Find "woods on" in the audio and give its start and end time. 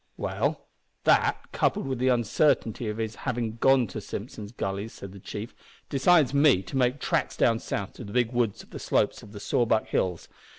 8.31-8.71